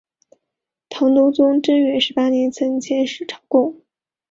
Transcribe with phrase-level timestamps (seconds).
[0.89, 3.83] 唐德宗贞元十八年曾遣使朝贡。